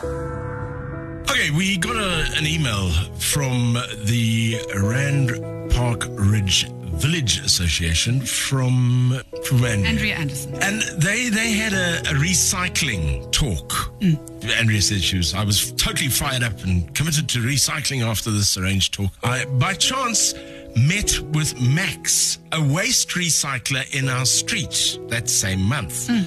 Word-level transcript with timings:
Okay, 0.00 1.50
we 1.50 1.76
got 1.76 1.96
a, 1.96 2.30
an 2.36 2.46
email 2.46 2.90
from 3.18 3.76
the 4.04 4.56
Rand 4.76 5.72
Park 5.72 6.04
Ridge 6.10 6.68
Village 6.98 7.40
Association 7.40 8.20
from, 8.20 9.20
from 9.44 9.64
Andrea. 9.64 9.88
Andrea 9.88 10.14
Anderson. 10.14 10.54
And 10.62 10.82
they 11.02 11.28
they 11.30 11.52
had 11.52 11.72
a, 11.72 12.10
a 12.10 12.14
recycling 12.14 13.30
talk. 13.32 13.72
Mm. 14.00 14.18
Andrea 14.56 14.80
said 14.80 15.00
she 15.00 15.16
was 15.16 15.34
I 15.34 15.42
was 15.44 15.72
totally 15.72 16.10
fired 16.10 16.44
up 16.44 16.62
and 16.64 16.94
committed 16.94 17.28
to 17.30 17.40
recycling 17.40 18.02
after 18.04 18.30
this 18.30 18.56
arranged 18.56 18.94
talk. 18.94 19.10
I 19.24 19.46
by 19.46 19.74
chance 19.74 20.34
met 20.76 21.18
with 21.32 21.60
Max, 21.60 22.38
a 22.52 22.62
waste 22.62 23.10
recycler 23.10 23.84
in 23.94 24.08
our 24.08 24.26
street 24.26 24.98
that 25.08 25.28
same 25.28 25.62
month. 25.62 26.08
Mm. 26.08 26.26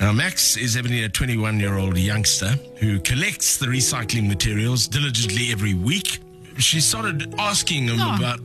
Now, 0.00 0.12
Max 0.12 0.56
is 0.56 0.76
evidently 0.76 1.04
a 1.04 1.08
21 1.08 1.58
year 1.58 1.76
old 1.76 1.96
youngster 1.98 2.50
who 2.78 3.00
collects 3.00 3.56
the 3.56 3.66
recycling 3.66 4.28
materials 4.28 4.86
diligently 4.86 5.50
every 5.50 5.74
week. 5.74 6.20
She 6.58 6.80
started 6.80 7.34
asking 7.38 7.84
him 7.88 7.98
Oh. 8.00 8.16
about 8.16 8.40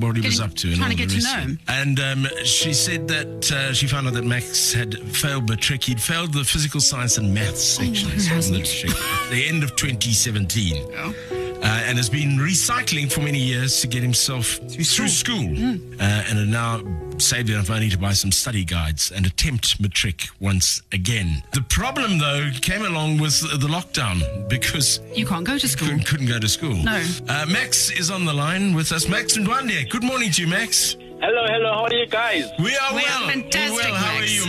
what 0.00 0.16
he 0.16 0.22
was 0.22 0.40
up 0.40 0.54
to. 0.54 0.72
and 0.72 0.80
all 0.82 0.88
to 0.88 0.96
the 0.96 1.06
get 1.06 1.10
to 1.10 1.20
know 1.20 1.34
him. 1.40 1.58
And 1.68 1.98
um, 2.00 2.26
she 2.44 2.72
said 2.72 3.08
that 3.08 3.50
uh, 3.52 3.72
she 3.72 3.86
found 3.88 4.06
out 4.06 4.14
that 4.14 4.24
Max 4.24 4.72
had 4.72 4.94
failed 5.16 5.48
matric. 5.48 5.82
He'd 5.84 6.00
failed 6.00 6.32
the 6.32 6.44
physical 6.44 6.80
science 6.80 7.18
and 7.18 7.34
maths 7.34 7.62
sections 7.64 8.28
who 8.28 8.36
on 8.36 8.52
the 8.52 8.60
at 8.92 9.30
the 9.30 9.48
end 9.48 9.64
of 9.64 9.74
2017. 9.76 11.35
Uh, 11.66 11.82
and 11.88 11.96
has 11.98 12.08
been 12.08 12.38
recycling 12.38 13.10
for 13.10 13.20
many 13.22 13.38
years 13.40 13.80
to 13.80 13.88
get 13.88 14.00
himself 14.02 14.46
through, 14.70 15.08
school, 15.08 15.46
Hmm. 15.48 15.76
Uh, 15.98 16.04
and 16.28 16.38
had 16.38 16.48
now 16.48 16.80
saved 17.18 17.50
enough 17.50 17.68
money 17.68 17.88
to 17.90 17.98
buy 17.98 18.12
some 18.12 18.30
study 18.30 18.64
guides 18.64 19.10
and 19.10 19.26
attempt 19.26 19.80
matric 19.80 20.28
once 20.38 20.82
again. 20.92 21.42
The 21.54 21.62
problem, 21.62 22.18
though, 22.18 22.50
came 22.60 22.84
along 22.84 23.18
with 23.18 23.40
the 23.40 23.66
lockdown 23.66 24.22
because 24.48 25.00
You 25.14 25.26
can't 25.26 25.44
go 25.44 25.58
to 25.58 25.66
school. 25.68 25.88
couldn't, 25.88 26.06
couldn't 26.06 26.26
go 26.28 26.38
to 26.38 26.48
school. 26.48 26.76
No. 26.76 27.02
Uh, 27.28 27.46
Max 27.48 27.90
is 27.90 28.10
on 28.12 28.24
the 28.26 28.34
line 28.34 28.72
with 28.74 28.92
us. 28.92 29.08
Max 29.08 29.36
and 29.36 29.44
Ndwande. 29.46 29.90
Good 29.90 30.04
morning 30.04 30.30
to 30.32 30.42
you, 30.42 30.48
Max. 30.48 30.94
Hello, 31.18 31.46
hello. 31.48 31.72
How 31.72 31.84
are 31.84 31.94
you 31.94 32.06
guys? 32.06 32.44
We 32.60 32.76
are 32.76 32.92
We 32.94 33.02
well. 33.02 33.26
We're 33.26 33.26
well. 33.26 33.30
How 33.30 33.34
Max. 33.34 33.56
are 33.56 33.64
you, 33.65 33.65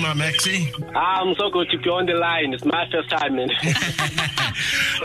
my 0.07 0.13
Maxie? 0.13 0.71
I'm 0.95 1.35
so 1.35 1.49
good 1.49 1.69
to 1.69 1.77
be 1.77 1.89
on 1.89 2.05
the 2.05 2.13
line. 2.13 2.53
It's 2.53 2.63
my 2.63 2.87
first 2.91 3.09
time, 3.09 3.35
man. 3.35 3.49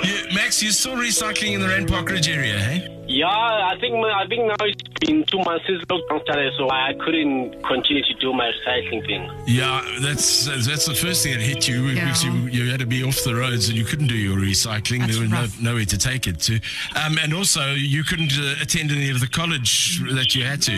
You, 0.03 0.25
Max, 0.35 0.63
you're 0.63 0.73
still 0.73 0.95
recycling 0.97 1.53
in 1.53 1.61
the 1.61 1.69
Rand 1.69 1.87
Park 1.87 2.09
Ridge 2.09 2.29
area, 2.29 2.59
hey? 2.59 3.02
Yeah, 3.13 3.27
I 3.29 3.77
think 3.81 3.95
I 3.97 4.27
think 4.27 4.47
now 4.47 4.55
it's 4.61 4.83
been 5.01 5.25
two 5.25 5.39
months 5.39 5.67
since 5.67 5.83
lockdown 5.85 6.23
started, 6.23 6.53
so 6.57 6.71
I 6.71 6.95
couldn't 7.05 7.63
continue 7.63 8.03
to 8.03 8.15
do 8.15 8.33
my 8.33 8.51
recycling 8.53 9.05
thing. 9.07 9.31
Yeah, 9.47 9.83
that's 10.01 10.47
that's 10.67 10.87
the 10.87 10.95
first 10.95 11.23
thing 11.23 11.33
that 11.35 11.43
hit 11.43 11.69
you 11.69 11.93
because 11.93 12.25
Yeah. 12.25 12.33
you, 12.33 12.49
you 12.65 12.71
had 12.71 12.81
to 12.81 12.87
be 12.87 13.03
off 13.05 13.23
the 13.25 13.35
roads 13.35 13.69
and 13.69 13.77
you 13.77 13.85
couldn't 13.85 14.07
do 14.07 14.15
your 14.17 14.39
recycling. 14.39 15.01
That's 15.01 15.19
there 15.19 15.29
was 15.29 15.61
no, 15.61 15.71
nowhere 15.73 15.85
to 15.85 15.99
take 15.99 16.27
it 16.27 16.39
to, 16.41 16.61
um, 17.05 17.19
and 17.23 17.35
also 17.35 17.73
you 17.75 18.03
couldn't 18.05 18.33
uh, 18.39 18.63
attend 18.63 18.91
any 18.93 19.11
of 19.11 19.21
the 19.21 19.29
college 19.29 20.01
that 20.15 20.35
you 20.35 20.45
had 20.45 20.63
to. 20.63 20.73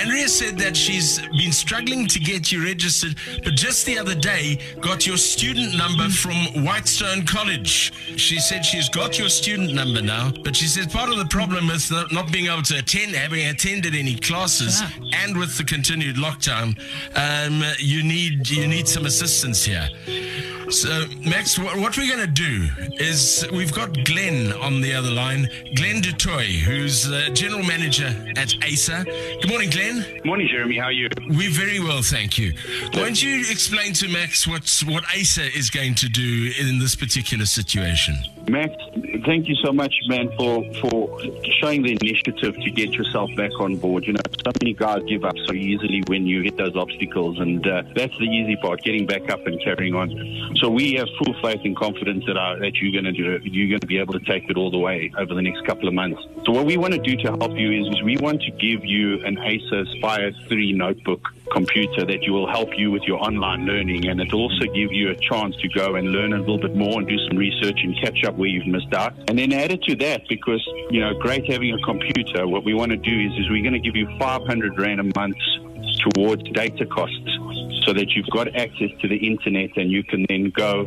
Andrea 0.00 0.28
said 0.28 0.58
that 0.58 0.76
she's 0.76 1.18
been 1.36 1.52
struggling 1.52 2.06
to 2.08 2.20
get 2.20 2.52
you 2.52 2.62
registered, 2.64 3.16
but 3.42 3.54
just 3.54 3.86
the 3.86 3.98
other 3.98 4.14
day 4.14 4.58
got 4.80 5.06
your 5.06 5.16
student 5.16 5.76
number 5.76 6.08
from 6.10 6.36
Whitestone 6.64 7.24
College. 7.26 7.92
She 8.18 8.38
said 8.38 8.64
she's 8.64 8.88
got 8.88 9.18
your 9.18 9.28
student 9.28 9.74
number 9.74 10.02
now, 10.02 10.30
but 10.44 10.54
she 10.54 10.66
says 10.66 10.86
part 10.86 11.10
of 11.10 11.16
the 11.16 11.26
problem 11.26 11.70
is 11.74 11.90
not, 11.90 12.30
being 12.32 12.46
able 12.46 12.62
to 12.62 12.78
attend, 12.78 13.14
having 13.14 13.46
attended 13.46 13.94
any 13.94 14.16
classes, 14.16 14.82
and 15.12 15.36
with 15.36 15.56
the 15.56 15.64
continued 15.64 16.16
lockdown, 16.16 16.78
um, 17.16 17.62
you 17.78 18.02
need 18.02 18.48
you 18.48 18.66
need 18.66 18.88
some 18.88 19.06
assistance 19.06 19.64
here. 19.64 19.88
So, 20.70 21.04
Max, 21.20 21.58
what, 21.58 21.76
what 21.78 21.96
we're 21.98 22.08
going 22.08 22.26
to 22.26 22.32
do 22.32 22.68
is 22.94 23.46
we've 23.52 23.72
got 23.72 23.92
Glenn 24.04 24.52
on 24.52 24.80
the 24.80 24.94
other 24.94 25.10
line, 25.10 25.48
Glenn 25.74 26.00
Du 26.00 26.12
Toit, 26.12 26.46
who's 26.46 27.10
uh, 27.10 27.28
general 27.32 27.62
manager 27.62 28.14
at 28.36 28.54
Acer. 28.64 29.04
Good 29.04 29.48
morning, 29.48 29.70
Glenn. 29.70 30.20
Morning, 30.24 30.48
Jeremy. 30.50 30.78
How 30.78 30.86
are 30.86 30.92
you? 30.92 31.08
We're 31.28 31.50
very 31.50 31.80
well, 31.80 32.02
thank 32.02 32.38
you. 32.38 32.52
Why 32.92 33.00
don't 33.02 33.22
you 33.22 33.40
explain 33.50 33.92
to 33.94 34.08
Max 34.08 34.46
what's, 34.46 34.84
what 34.84 35.04
Acer 35.14 35.42
is 35.42 35.68
going 35.68 35.94
to 35.96 36.08
do 36.08 36.52
in 36.58 36.78
this 36.78 36.94
particular 36.94 37.44
situation? 37.44 38.16
Max, 38.48 38.72
thank 39.26 39.48
you 39.48 39.56
so 39.56 39.72
much, 39.72 39.94
man, 40.08 40.28
for, 40.36 40.64
for 40.80 41.20
showing 41.60 41.82
the 41.82 41.92
initiative 42.00 42.56
to 42.56 42.70
get 42.70 42.92
yourself 42.92 43.30
back 43.36 43.52
on 43.60 43.76
board. 43.76 44.06
You 44.06 44.14
know, 44.14 44.21
so 44.44 44.52
many 44.60 44.74
guys 44.74 45.02
give 45.08 45.24
up 45.24 45.34
so 45.46 45.52
easily 45.54 46.02
when 46.06 46.26
you 46.26 46.42
hit 46.42 46.56
those 46.56 46.74
obstacles, 46.76 47.38
and 47.38 47.66
uh, 47.66 47.82
that's 47.94 48.16
the 48.18 48.24
easy 48.24 48.56
part, 48.56 48.82
getting 48.82 49.06
back 49.06 49.30
up 49.30 49.46
and 49.46 49.62
carrying 49.62 49.94
on. 49.94 50.56
So 50.56 50.68
we 50.68 50.94
have 50.94 51.08
full 51.18 51.34
faith 51.42 51.60
and 51.64 51.76
confidence 51.76 52.24
that, 52.26 52.36
uh, 52.36 52.56
that 52.58 52.74
you're 52.76 52.92
going 52.92 53.04
to 53.04 53.12
do. 53.12 53.38
You're 53.48 53.68
going 53.68 53.80
to 53.80 53.86
be 53.86 53.98
able 53.98 54.14
to 54.14 54.20
take 54.20 54.48
it 54.50 54.56
all 54.56 54.70
the 54.70 54.78
way 54.78 55.12
over 55.16 55.34
the 55.34 55.42
next 55.42 55.64
couple 55.66 55.88
of 55.88 55.94
months. 55.94 56.20
So 56.44 56.52
what 56.52 56.66
we 56.66 56.76
want 56.76 56.92
to 56.94 57.00
do 57.00 57.16
to 57.16 57.36
help 57.38 57.56
you 57.56 57.70
is, 57.72 57.94
is 57.94 58.02
we 58.02 58.16
want 58.16 58.42
to 58.42 58.50
give 58.52 58.84
you 58.84 59.24
an 59.24 59.38
Acer 59.38 59.80
Aspire 59.80 60.32
3 60.48 60.72
notebook 60.72 61.28
computer 61.52 62.04
that 62.06 62.20
will 62.28 62.48
help 62.48 62.70
you 62.76 62.90
with 62.90 63.02
your 63.02 63.22
online 63.22 63.66
learning 63.66 64.08
and 64.08 64.20
it'll 64.20 64.40
also 64.40 64.64
give 64.74 64.92
you 64.92 65.10
a 65.10 65.16
chance 65.16 65.54
to 65.56 65.68
go 65.68 65.96
and 65.96 66.10
learn 66.10 66.32
a 66.32 66.38
little 66.38 66.58
bit 66.58 66.74
more 66.74 66.98
and 66.98 67.08
do 67.08 67.18
some 67.28 67.36
research 67.36 67.78
and 67.82 67.96
catch 68.02 68.24
up 68.24 68.34
where 68.36 68.48
you've 68.48 68.66
missed 68.66 68.92
out. 68.94 69.12
And 69.28 69.38
then 69.38 69.52
added 69.52 69.82
to 69.84 69.96
that, 69.96 70.22
because, 70.28 70.62
you 70.90 71.00
know, 71.00 71.14
great 71.20 71.50
having 71.50 71.72
a 71.72 71.78
computer, 71.82 72.48
what 72.48 72.64
we 72.64 72.74
want 72.74 72.90
to 72.90 72.96
do 72.96 73.20
is, 73.20 73.32
is 73.38 73.50
we're 73.50 73.62
going 73.62 73.74
to 73.74 73.78
give 73.78 73.96
you 73.96 74.08
500 74.18 74.78
Rand 74.78 75.00
a 75.00 75.18
month 75.18 75.36
towards 76.00 76.42
data 76.50 76.86
costs 76.86 77.38
so 77.84 77.92
that 77.92 78.10
you've 78.10 78.30
got 78.30 78.54
access 78.56 78.90
to 79.00 79.08
the 79.08 79.16
internet 79.16 79.76
and 79.76 79.90
you 79.90 80.02
can 80.04 80.24
then 80.28 80.50
go 80.50 80.84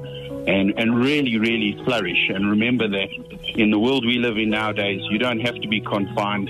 and, 0.48 0.74
and 0.78 0.98
really, 0.98 1.38
really 1.38 1.82
flourish. 1.84 2.30
And 2.30 2.50
remember 2.50 2.88
that 2.88 3.10
in 3.56 3.72
the 3.72 3.80
world 3.80 4.06
we 4.06 4.18
live 4.18 4.38
in 4.38 4.50
nowadays, 4.50 5.02
you 5.10 5.18
don't 5.18 5.40
have 5.40 5.56
to 5.56 5.68
be 5.68 5.82
confined 5.82 6.50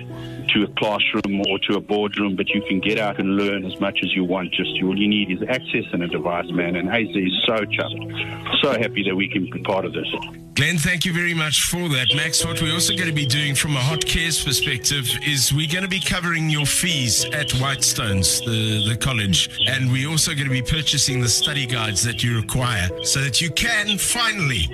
to 0.54 0.64
a 0.64 0.68
classroom 0.78 1.42
or 1.50 1.60
to 1.60 1.76
a 1.76 1.82
boardroom, 1.82 2.36
but 2.36 2.50
you 2.50 2.62
can 2.62 2.80
get 2.80 3.00
out 3.00 3.20
and 3.20 3.36
learn 3.36 3.66
as 3.66 3.80
much 3.80 4.00
as 4.04 4.14
you 4.14 4.24
want. 4.24 4.52
Just 4.52 4.72
all 4.84 4.98
you 4.98 5.08
need 5.08 5.32
is 5.32 5.42
access 5.50 5.86
and 5.92 6.04
a 6.04 6.08
device, 6.08 6.50
man. 6.52 6.76
And 6.76 6.90
Acer 6.90 7.20
is 7.20 7.44
so 7.46 7.56
chuffed, 7.66 8.62
so 8.62 8.72
happy 8.72 9.04
that 9.04 9.16
we 9.16 9.28
can 9.28 9.50
be 9.50 9.62
part 9.64 9.86
of 9.86 9.94
this. 9.94 10.08
Glenn, 10.56 10.78
thank 10.78 11.04
you 11.04 11.12
very 11.12 11.34
much 11.34 11.64
for 11.64 11.90
that. 11.90 12.08
Max, 12.16 12.46
what 12.46 12.62
we're 12.62 12.74
also 12.74 12.96
going 12.96 13.10
to 13.10 13.14
be 13.14 13.26
doing 13.26 13.56
from 13.56 13.76
a 13.76 13.80
hot 13.80 14.06
cares 14.06 14.42
perspective 14.42 15.06
is 15.22 15.54
we're 15.54 15.70
going 15.70 15.84
to 15.84 15.90
be 15.90 16.00
covering 16.00 16.50
your 16.50 16.66
fees 16.66 17.26
at 17.26 17.50
Whitestones, 17.50 18.40
the, 18.46 18.88
the 18.88 18.96
college. 18.96 19.50
And 19.68 19.92
we're 19.92 20.10
also 20.10 20.34
going 20.34 20.48
to 20.48 20.54
be 20.54 20.62
purchasing 20.62 21.20
the 21.20 21.28
study 21.28 21.66
guides 21.66 22.06
that 22.06 22.24
you 22.24 22.38
require 22.38 22.88
so 23.04 23.20
that 23.20 23.42
you 23.42 23.52
can 23.52 23.85
finally, 23.98 24.68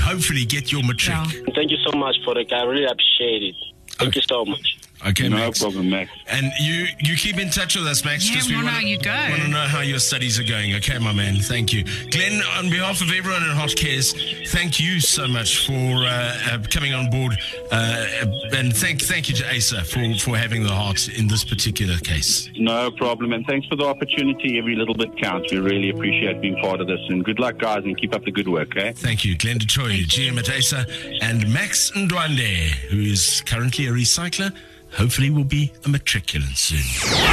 hopefully, 0.00 0.44
get 0.44 0.70
your 0.72 0.82
matric. 0.82 1.16
Yeah. 1.16 1.52
Thank 1.54 1.70
you 1.70 1.78
so 1.86 1.98
much 1.98 2.16
for 2.24 2.38
it. 2.38 2.52
I 2.52 2.62
really 2.64 2.84
appreciate 2.84 3.42
it. 3.42 3.54
Thank 3.98 4.16
you 4.16 4.22
so 4.28 4.44
much. 4.44 4.77
Okay, 5.06 5.28
No 5.28 5.36
Max. 5.36 5.60
problem, 5.60 5.90
Max. 5.90 6.10
And 6.26 6.50
you, 6.60 6.86
you 6.98 7.16
keep 7.16 7.38
in 7.38 7.50
touch 7.50 7.76
with 7.76 7.86
us, 7.86 8.04
Max, 8.04 8.28
Yeah, 8.28 8.42
we 8.48 8.54
wanna 8.56 8.66
know 8.66 8.72
how 8.72 8.80
you 8.80 8.98
go. 8.98 9.10
Want 9.30 9.42
to 9.42 9.48
know 9.48 9.60
how 9.66 9.80
your 9.80 9.98
studies 10.00 10.38
are 10.40 10.44
going. 10.44 10.74
Okay, 10.74 10.98
my 10.98 11.12
man. 11.12 11.36
Thank 11.36 11.72
you, 11.72 11.84
Glenn. 12.10 12.42
On 12.58 12.68
behalf 12.68 13.00
of 13.00 13.10
everyone 13.12 13.42
at 13.44 13.56
Hot 13.56 13.74
Cares, 13.76 14.12
thank 14.50 14.80
you 14.80 15.00
so 15.00 15.28
much 15.28 15.66
for 15.66 15.72
uh, 15.72 16.36
uh, 16.50 16.58
coming 16.70 16.94
on 16.94 17.10
board, 17.10 17.32
uh, 17.70 18.06
and 18.52 18.74
thank 18.76 19.00
thank 19.02 19.28
you 19.28 19.34
to 19.36 19.52
Acer 19.52 19.84
for 19.84 20.02
for 20.18 20.36
having 20.36 20.62
the 20.64 20.72
heart 20.72 21.08
in 21.08 21.28
this 21.28 21.44
particular 21.44 21.96
case. 21.98 22.50
No 22.56 22.90
problem. 22.90 23.32
And 23.32 23.46
thanks 23.46 23.66
for 23.68 23.76
the 23.76 23.84
opportunity. 23.86 24.58
Every 24.58 24.74
little 24.74 24.94
bit 24.94 25.16
counts. 25.16 25.52
We 25.52 25.58
really 25.58 25.90
appreciate 25.90 26.40
being 26.40 26.56
part 26.56 26.80
of 26.80 26.86
this. 26.88 27.00
And 27.08 27.24
good 27.24 27.38
luck, 27.38 27.58
guys, 27.58 27.84
and 27.84 27.96
keep 27.96 28.14
up 28.14 28.24
the 28.24 28.32
good 28.32 28.48
work, 28.48 28.76
eh? 28.76 28.92
Thank 28.96 29.24
you, 29.24 29.36
Glenn 29.38 29.58
Du 29.58 29.66
Toit, 29.66 30.06
GM 30.08 30.38
at 30.38 30.50
Acer, 30.50 30.84
and 31.22 31.48
Max 31.52 31.90
Ndwande, 31.92 32.70
who 32.90 33.00
is 33.00 33.42
currently 33.46 33.86
a 33.86 33.92
recycler. 33.92 34.52
Hopefully, 34.92 35.30
will 35.30 35.44
be 35.44 35.72
a 35.84 35.88
matriculant 35.88 36.56
soon. 36.56 36.80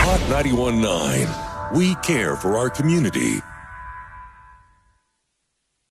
Hot 0.05 0.19
91.9. 0.45 1.75
We 1.75 1.95
care 1.95 2.35
for 2.35 2.57
our 2.57 2.69
community. 2.69 3.41